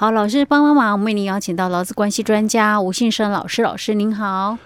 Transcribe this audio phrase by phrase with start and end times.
[0.00, 4.56] 好，老师帮帮忙，我们为您邀请到劳资关系专家吴信生老师，老师您好，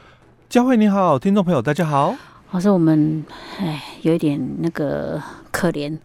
[0.49, 2.15] 佳慧你好，听众朋友大家好。
[2.53, 3.25] 老师，我们
[3.59, 5.21] 哎有一点那个
[5.51, 5.99] 可怜。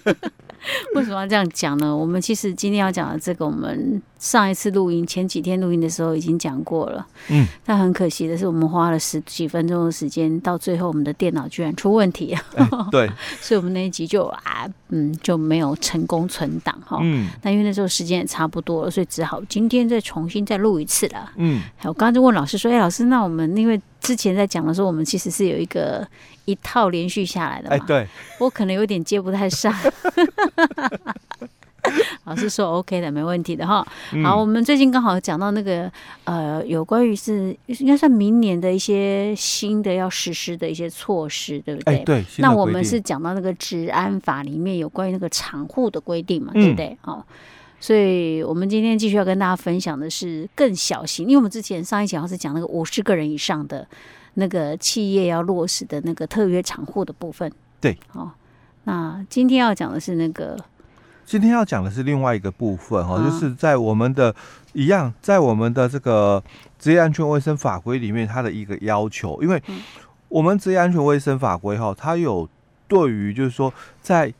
[0.94, 1.94] 为什么要这样讲呢？
[1.94, 7.06] 我们其实今天要讲的这个，我们上一次录音、前几天录音的时候已经讲过了。
[7.28, 12.34] 嗯，但很可惜的是，我们花了十几分钟的时间，到最后我们的电脑居然出问题。
[12.34, 13.10] 欸、对，
[13.40, 16.98] 所以我们那一集就啊，嗯，就没有成功存档哈。
[17.02, 21.30] 嗯，但因为那时候时间也差不多了，所以只好今天再重新再录一次了。
[21.36, 26.06] 嗯，我刚刚就问老师说：“哎、欸，老师，那我们因为之前在讲的时候，我们其实是有一个。”
[26.46, 28.06] 一套连续下来的嘛，哎，对，
[28.38, 29.74] 我可能有点接不太上。
[32.22, 33.84] 老师说 OK 的，没问题的哈。
[34.22, 35.90] 好，我们最近刚好讲到那个
[36.22, 41.98] 呃，有关于是应该算明年的一些新的要实施的一些措施，对不对？
[42.04, 42.24] 对。
[42.38, 46.96] 那我们是讲到那个治安法里面有关于那个厂户的规定嘛，对不对？
[47.00, 47.26] 好，
[47.80, 53.86] 所以我们今天继续要跟大家分享的是更小型，因为我们之前上一讲是讲那个五十个人以上的。
[54.38, 58.30] 那个企业要落实的那个特约厂户的部分，对，哦，
[58.84, 60.54] 那今天要讲的是那个，
[61.24, 64.36] 今天要讲的是另外一个部分哈，就是在我们的
[64.74, 66.44] 一样，在我们的这个
[66.78, 69.62] 职业安全卫生法规里面，它的一个要求，因为
[70.28, 72.46] 我们职业安全卫生法规哈，它有
[72.86, 74.30] 对于就是说，在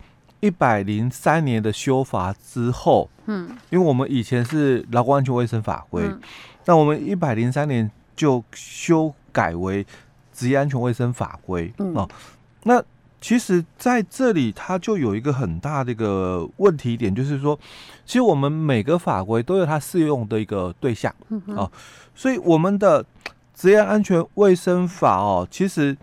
[0.41, 6.03] 一百零三年的修法之后，嗯，因为我们以前是劳工安全卫生法规，
[6.65, 9.15] 那我们一百零三年就修。
[9.37, 9.87] 改为
[10.33, 12.09] 职业安全卫生法规哦，
[12.63, 12.83] 那
[13.21, 17.55] 其实在这里它就有一个很大的一个问题点，就是说，
[18.07, 21.15] 其实我们每个法规都有它适用的一个对象
[21.49, 21.71] 哦，
[22.15, 23.05] 所以我们的
[23.55, 25.95] 职业安全卫生法哦，其实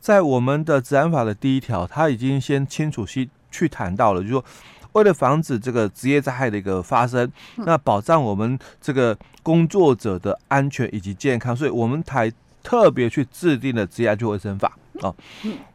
[0.00, 4.44] 在我们的治安法的第一条，它已经先清楚去去谈到了，就是说，
[4.92, 12.32] 为了防止这个职业灾害的一个发生，那保障我们这个工作者的安全以及健康，所以我们才。
[12.62, 14.76] 特别去制定了职业安全卫生法。
[15.00, 15.16] 哦，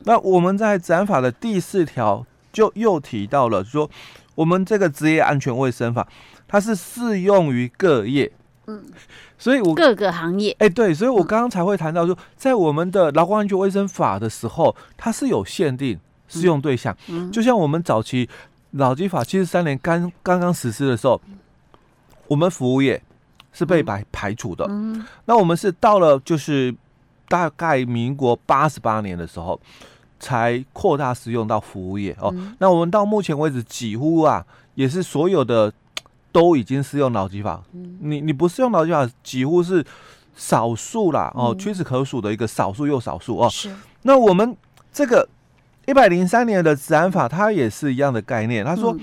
[0.03, 2.23] 那我们在职安法的第四条
[2.53, 3.89] 就又提到了说，
[4.35, 6.07] 我们这个职业安全卫生法
[6.47, 8.31] 它是适用于各业，
[8.67, 8.85] 嗯，
[9.35, 16.95] 所以我各个行业，哎，对，所以我刚刚才会谈到说，在我们的劳工安全卫生法的时候，它是有限定适用对象，
[17.33, 18.29] 就像我们早期
[18.75, 21.19] 劳基法七十三年刚刚刚实施的时候，
[22.27, 23.01] 我们服务业。
[23.57, 24.65] 是被排排除的。
[24.67, 26.75] 嗯，那我们是到了就是
[27.29, 29.57] 大概民国八十八年的时候，
[30.19, 32.35] 才扩大适用到服务业哦。
[32.59, 35.71] 那我们到目前为止，几乎啊也是所有的
[36.33, 37.63] 都已经适用劳基法。
[37.71, 39.81] 你你不适用劳基法，几乎是
[40.35, 43.49] 少数啦哦，屈指可数的一个少数又少数哦。
[43.49, 43.73] 是。
[44.01, 44.53] 那我们
[44.91, 45.25] 这个
[45.87, 48.63] 一百零三年的治安法，它也是一样的概念。
[48.65, 48.97] 他说。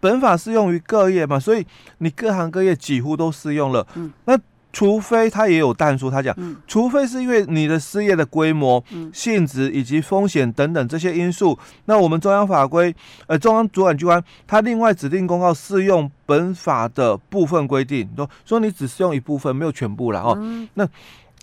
[0.00, 3.86] 本法适用于各业嘛，所以你各行各业几乎都适用了。
[3.94, 4.38] 嗯，那
[4.70, 12.94] 除非他也有淡出，他讲，嗯，除非是因为你的事业的规模、嗯、性质以及风险等等这些因素，那我们中央法规，
[13.28, 20.36] 呃，中央主管机关，他另外指定公告适用本法的部分规定，说说你只适用一部分，没有全部了哦。
[20.38, 20.86] 嗯、那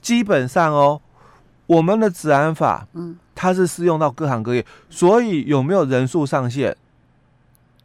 [0.01, 1.01] 基本上哦，
[1.65, 6.77] 我们的治安法，嗯，它是适用到各行各业，所以有没有人数上限？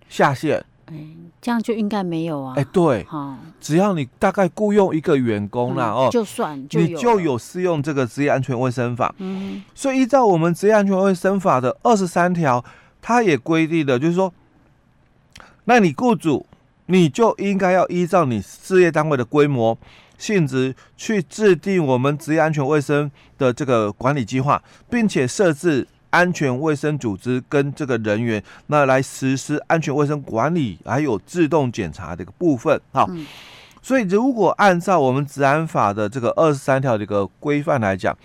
[0.06, 0.94] 下限，哎，
[1.40, 2.52] 这样就应该没有啊。
[2.58, 9.14] 哎，对，好，只要你大概雇佣一个员工啦，哦，就算你就有适用这个职业安全卫生法。
[9.16, 12.62] 嗯，所以依照我们职业安全卫生法的二十三条，
[13.00, 14.30] 它也规定的，就是说，
[15.64, 16.44] 那你雇主
[16.84, 19.78] 你就应该要依照你事业单位的规模、
[20.18, 25.86] 性质去制定我们职业安全卫生的这个管理计划，并且设置。
[26.08, 33.06] 安全卫生组织跟这个人员，那来实施安全卫生管理，还有自动检查的一个部分，好。
[33.82, 38.16] 所以如果按照我们治安法的这个二十三条的一个规范来讲，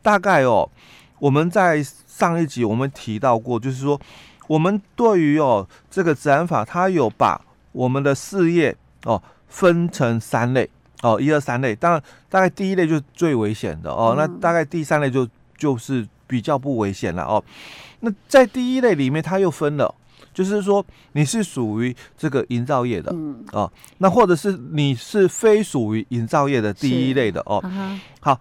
[0.00, 0.70] 大概哦，
[1.18, 4.00] 我们在上一集我们提到过，就是说，
[4.46, 7.40] 我们对于哦这个治安法，它有把
[7.72, 10.70] 我们的事业哦分成三类
[11.02, 11.74] 哦，一二三类。
[11.74, 16.06] 当然，大概第一类就是最危险的哦，那大概第三类就就是。
[16.30, 17.42] 比较不危险了哦。
[17.98, 19.92] 那在第一类里面，它又分了，
[20.32, 23.68] 就是说你是属于这个营造业的，嗯哦，
[23.98, 27.60] 那或者是你是非属于营造业的第一类的哦。
[28.20, 28.40] 好，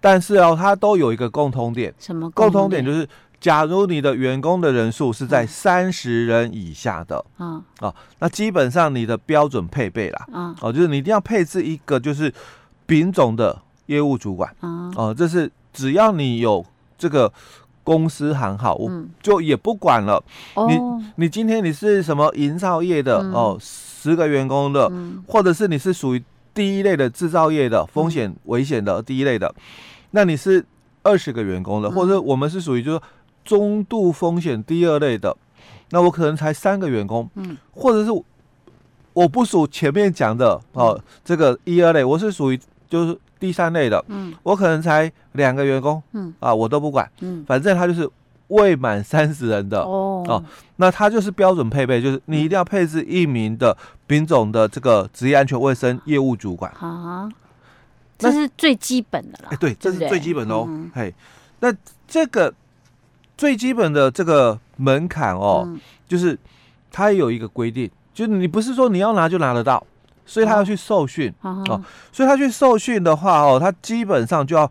[0.00, 2.84] 但是哦，它都有一个共通点，什么共通点？
[2.84, 3.08] 就是
[3.44, 7.62] 假如你的员工的人数是在三十人以下的，嗯。
[7.80, 10.56] 哦，那基本上你的标准配备啦，嗯。
[10.62, 12.32] 哦，就是你一定要配置一个就是
[12.86, 14.50] 丙种的业务主管，
[14.96, 16.64] 哦，这是只要你有。
[16.96, 17.30] 这个
[17.82, 19.10] 公司行号，我嗯。
[19.20, 20.24] 就也不管了。
[20.68, 20.80] 你，
[21.16, 23.32] 你今天你是什么营造业的、嗯。
[23.32, 25.22] 哦，十个员工的，嗯。
[25.28, 26.24] 或者是你是属于
[26.54, 29.54] 第一类的制造业的风险危险的第一类的，
[30.12, 30.64] 那你是
[31.02, 31.92] 二十个员工的，嗯。
[31.92, 33.00] 或者我们是属于就是
[33.44, 35.36] 中度风险第二类的，
[35.90, 38.10] 那我可能才三个员工，嗯或者是
[39.12, 42.58] 我不属前面讲的哦，这个一二类，我是属于
[42.88, 48.08] 就是第三类的，嗯我可能才两个员工，嗯啊，我都不管，嗯，反正他就是
[48.48, 49.80] 未满三十人的。
[49.82, 50.44] 哦哦
[50.76, 53.76] 那他就是标准配备，就是你一定要配置一名的
[54.08, 56.72] 丙种的这个职业安全卫生业务主管。
[56.72, 57.30] 啊，
[58.18, 59.56] 这是最基本的啦哎、。
[59.56, 60.90] 对，这是最基本的哦嗯。
[60.92, 61.14] 嘿，
[61.60, 61.72] 那
[62.08, 62.52] 这个
[63.36, 65.80] 最基本的这个门槛哦，嗯。
[66.06, 66.38] 就是
[66.90, 69.84] 它有一个规定，就是你不是说你要拿就拿得到，
[70.24, 71.32] 所以他要去受训。
[71.40, 71.82] 啊哦
[72.12, 74.70] 所以他去受训的话哦，他基本上就要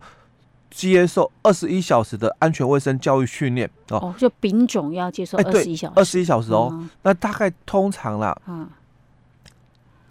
[0.70, 6.70] 接受二十一小时的安全卫生教育训练哦，哦，就丙种要接受二十一小时，二十一小时哦。
[6.72, 6.88] 嗯。
[7.02, 8.66] 那大概通常啦，嗯。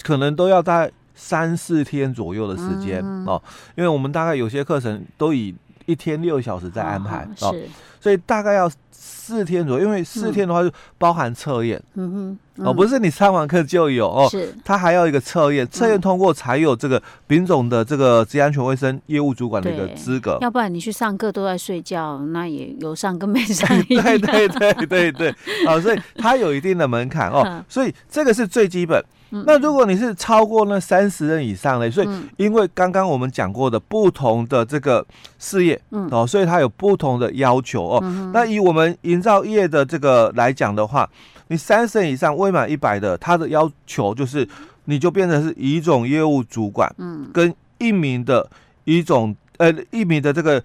[0.04, 3.26] 可能都要大概三四天左右的时间、嗯。
[3.26, 3.42] 哦，
[3.76, 7.56] 因为我们大概有些课程都以一天六小时在安排哦，
[8.00, 20.38] 所以大概要四天左右，因为四天的话就包含测验、嗯哼，哦，不是你上完课就有哦，是，它还要一个测验，测验通过才有这个丙种的这个职业安全卫生业务主管的一个对资格。
[20.42, 24.04] 要不然你去上课都在睡觉，那也有上跟没上 一样。
[24.04, 25.30] 对对对对对，
[25.66, 29.02] 啊，所以它有一定的门槛哦 嗯，所以这个是最基本。
[29.34, 29.44] 嗯。
[29.46, 32.30] 那如果你是超过那三十人以上的，所以嗯。
[32.38, 35.06] 因为刚刚我们讲过的不同的这个
[35.38, 36.08] 事业嗯。
[36.12, 38.00] 哦，所以它有不同的要求哦。
[38.02, 41.10] 嗯那以我们营造业的这个来讲的话，
[41.50, 44.48] 你三十人以上未满一百的，它的要求就是
[44.86, 47.28] 你就变成是乙种业务主管，嗯。
[47.34, 48.50] 跟一名的
[48.86, 50.64] 乙种呃一名的这个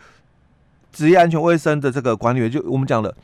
[0.93, 3.15] 职业安全卫生的这个管理员，就我们讲的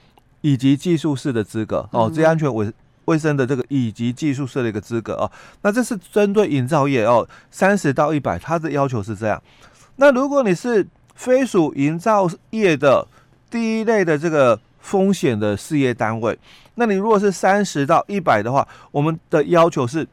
[0.41, 2.12] 以及技术士的资格哦，嗯。
[2.12, 2.73] 职业安全卫
[3.06, 5.30] 卫生的这个乙级技术士的一个资格哦。
[5.62, 9.42] 那这是针对营造业哦，三十到一百，它的要求是这样。
[9.96, 13.06] 那如果你是非属营造业的
[13.50, 16.36] 第一类的这个风险的事业单位，
[16.74, 20.06] 那你如果是三十到一百的话，我们的要求是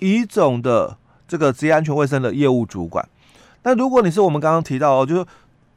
[0.00, 0.96] 乙种的
[1.28, 3.08] 这个职业安全卫生的业务主管。
[3.62, 5.24] 那如果你是我们刚刚提到哦，就是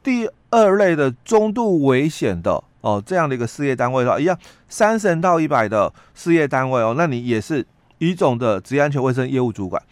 [0.02, 4.38] 第二类的中度危险的哦这样的一个事业单位的话，一样
[4.68, 7.66] 三十人到一百的事业单位哦，那你也是
[7.98, 9.82] 乙种的职业安全卫生业务主管。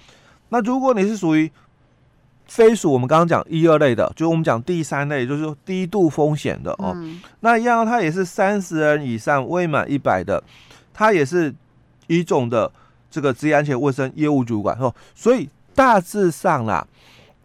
[0.51, 1.51] 那如果你是属于
[2.45, 10.43] 非属我们刚刚讲一二类的，就是我们讲第三类，就是说低度风险的哦，嗯那一样它也是三十人以上未满一百的，
[10.93, 11.55] 它也是
[12.09, 12.71] 乙种的
[13.11, 16.87] 这个职业安全卫生业务主管哦，所以大致上啦，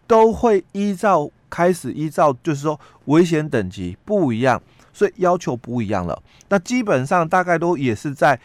[0.05, 4.61] 都会依照开始依照就是说危险等级不一样，
[4.97, 6.19] 所以要求不一样了。
[6.49, 8.39] 那基本上大概都也是在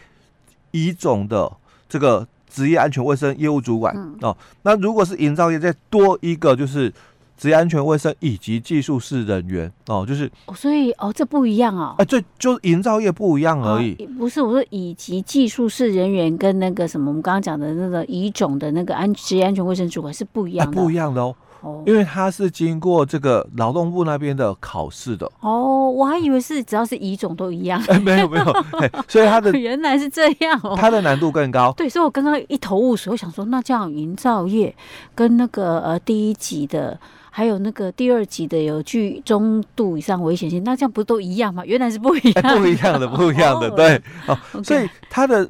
[0.69, 1.51] 乙种的
[1.89, 4.37] 这个职业安全卫生业务主管、嗯哦。
[4.61, 6.93] 那如果是营造业，再多一个就是
[7.35, 12.05] 职业安全卫生以及技术室人员哦，就是哦，所以哦，这不一样哦啊，。
[12.05, 13.95] 这就是营造业不一样而已。
[13.95, 25.29] 哦不是我说，以及技术室人员跟那个什么，我们刚刚讲的那个乙种的那个安职业安全卫生主管是不一啊，样的，不一样的哦，哦因为它是经过这个劳动部那边的考试的。
[25.39, 28.45] 哦，我还以为是只要是乙种都一样，哎，没有没有，
[28.79, 30.75] 嘿所以它的 原来是这样哦。
[30.77, 31.73] 它的难度更高。
[31.77, 34.73] 对，所以我刚刚一头雾水，我想说，那这样营造业
[35.15, 36.97] 跟那个呃第一级的，
[37.29, 41.63] 还有那个第二级的有具中度以上危险性，那这样不都一样吗？
[41.65, 45.47] 原来是不一样不一样的，不一样的， 哦对，哦所以它的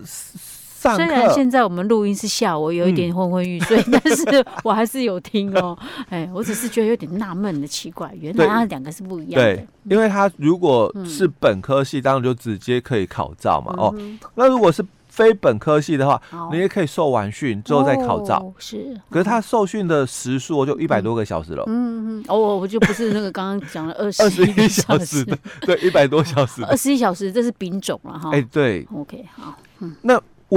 [0.83, 5.77] 上虽然课，现在我们录音是下午，我有一点昏昏欲睡， 但是我还是有听哦。
[6.09, 16.19] 哎，我只是觉得有点纳闷的奇怪，原来它两个是不一样的对。，因为他如果嗯是本科系，当然就直接可以考照嘛，哦，嗯那如果是非本科系的话，
[16.51, 28.31] 你也可以受完训之后再考照，哦是，可是他受训的时数就一百多个小时了，嗯嗯，哦，我我就不是那个刚刚讲了二 二十一小小时的，对，一百多小时二，十一小时，这是丙种了哈。
[28.33, 29.55] 哎，对，OK，好，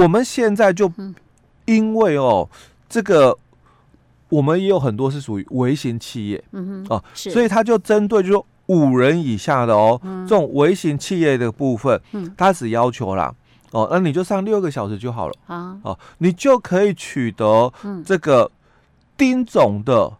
[0.01, 1.13] 我们现在就嗯。
[1.65, 2.49] 因为哦，
[2.87, 3.37] 这个
[4.29, 13.35] 我们也有很多是属于微型企业嗯哼，哦，是，所以他就针对就是说五人以下的哦，这种微型企业的部分嗯，它只要求啦，
[13.71, 18.01] 哦，那你就上六个小时就好了啊，哦，你就可以取得嗯。
[18.05, 18.49] 这个
[19.17, 20.13] 丁总的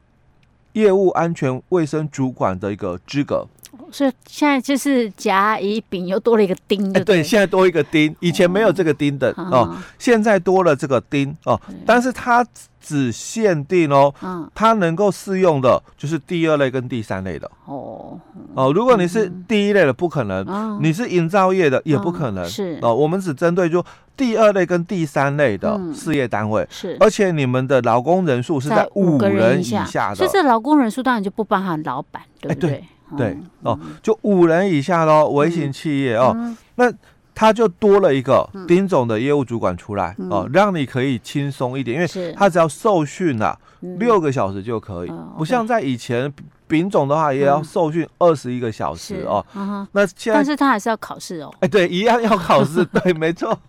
[0.73, 3.47] 业务安全卫生主管的一个资格
[3.91, 12.45] 所以现在就是甲乙丙又多了一个丁的、欸，对，现在多一个丁，以前没有这个丁的哦，哦，现在多了这个丁哦，但是它
[12.81, 17.49] 只限定哦，嗯，它能够适用的就是第二类跟第三类的。
[17.65, 18.19] 哦
[18.53, 22.79] 哦，如果你是第一类的不可能，嗯、你是营造业的也不可能，嗯、是。
[22.81, 23.83] 哦，我们只针对就
[24.15, 30.09] 第二类跟第三类的事业单位、嗯、是，而且你们的劳工人数是在五人以下。
[30.09, 32.69] 的，所以这劳工人数当然就不包含老板，对不对？
[32.69, 32.85] 欸对
[33.15, 36.91] 对哦，就五人以下喽，微型企业哦，嗯、那
[37.33, 43.57] 他就多了一个丁总的业务主管出来、嗯、哦，让你可以轻松一点，因为他只要受训了
[43.99, 46.33] 六个小时就可以，嗯、不像在以前
[46.67, 49.45] 丙总的话也要受训二十一个小时哦。
[49.55, 51.53] 嗯、那现在但是他还是要考试哦。
[51.59, 53.57] 哎，对，一样要考试， 对，没错。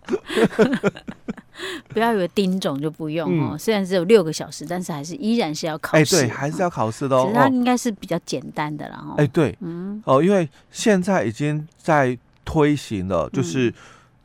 [1.89, 6.15] 不要以为丁总就不用哦，虽然只有六个小时，但是还是依然是要考试。
[6.15, 7.23] 哎，对，还是要考试的哦。
[7.23, 9.03] 其实它应该是比较简单的啦。
[9.17, 13.73] 哎，对，嗯，哦，因为现在已经在推行了，就是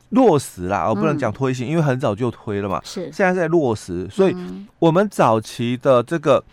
[0.09, 0.85] 落实啦。
[0.87, 2.81] 哦，不能讲推行，因为很早就推了嘛。
[2.83, 4.35] 是，现在在落实，所以
[4.79, 6.43] 我们早期的这个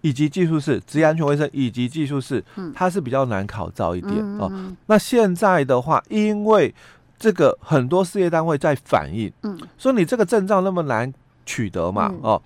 [0.00, 2.44] 以及技术士、职业安全卫生以及技术士，
[2.74, 4.50] 它是比较难考照一点哦。
[4.86, 6.72] 那现在的话，因为
[7.18, 11.12] 这个很多事业单位在反映，嗯，说你这个证照那么难
[11.44, 12.42] 取得嘛，嗯、哦，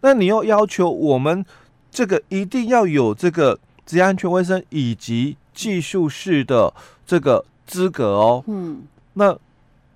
[0.00, 1.46] 那你又要求我们
[1.92, 6.74] 这个一定要有这个职业安全卫生以及技术士的
[7.06, 9.38] 这个资格哦，嗯，那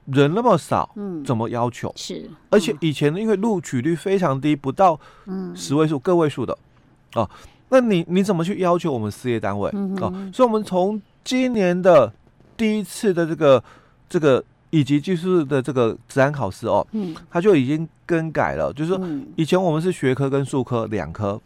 [0.04, 1.92] 人那么少，嗯，怎么要求？
[1.96, 4.98] 是，嗯、而且以前因为录取率非常低，不到
[5.56, 6.56] 十位数、个位数的，
[7.16, 7.28] 哦，
[7.70, 9.68] 那你你怎么去要求我们事业单位？
[9.74, 10.04] 嗯、哼。
[10.04, 12.12] 哦，所以我们从今年的
[12.56, 13.60] 第一次的这个。
[14.10, 19.00] 这个以及技术的这个职安考试哦，嗯，它就已经更改了，就是说
[19.36, 21.40] 以前我们是学科跟术科两科，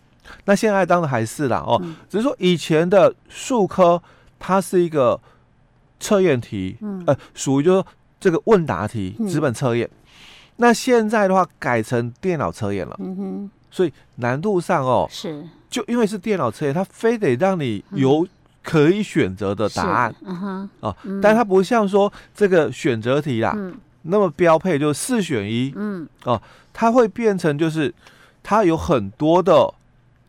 [0.47, 4.03] 那现在当然还是啦哦，只是说以前的术科
[4.39, 5.21] 它是一个
[6.01, 7.87] 测验题，嗯，呃，属于就是说
[8.19, 9.89] 这个问答题纸本测验，
[10.57, 18.27] 那现在的话改成电脑测验了，嗯哼，所以难度上哦是，就因为是电脑测验，它非得让你有。
[18.65, 26.41] 可以选择的答案，嗯哼，哦，但它不像说这个选择题啦，嗯、那么标配就是四选一，嗯，哦，
[26.73, 27.95] 它会变成就是
[28.43, 29.73] 它有很多的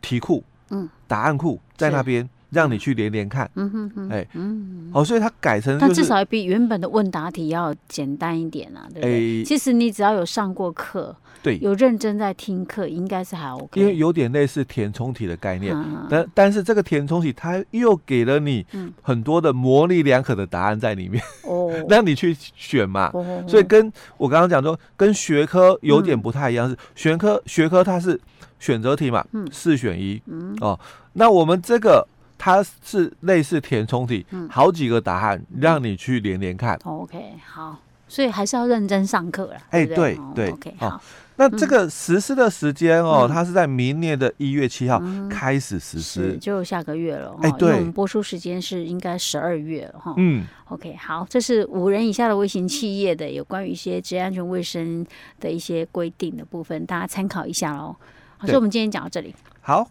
[0.00, 2.28] 题库，嗯，答案库在那边。
[2.56, 9.44] 让你去连连看，嗯哼哼，哎，嗯，哦，所以它改成，它至少比原本的问答题要简单一点啊，对不对？
[9.44, 13.78] 其实你只要有上过课，对，有认真在听课，应该是还 OK。
[13.78, 15.76] 因为有点类似填充题的概念，
[16.08, 18.64] 但但是这个填充题它又给了你
[19.02, 23.12] 很多的模棱两可的答案在里面，哦， 让你去选嘛。
[23.46, 28.18] 所以跟我刚刚讲说，跟学科有点不太一样，是学科学科它是
[28.58, 29.46] 选择题嘛，嗯。
[29.52, 30.56] 四选一，嗯。
[30.62, 30.80] 哦，
[31.12, 32.06] 那我们这个。
[32.38, 36.78] 它是类似填充题，嗯、好几个答案让你去连连看。
[36.84, 39.56] OK，好，所以还是要认真上课了。
[39.70, 41.00] 哎，对对，OK，好。
[41.38, 47.36] 那这个实施的时间哦，嗯、它是在明年的一月七号开始实施，嗯、就下个月了。
[47.42, 50.14] 哎，对，我们播出时间是应该十二月了哈。
[50.16, 55.06] 嗯，OK，好，这是五人以下的微型企业的有关于一些职业安全卫生
[55.38, 57.94] 的一些规定的部分，大家参考一下喽。
[58.38, 59.34] 好，所以我们今天讲到这里。
[59.60, 59.86] 好。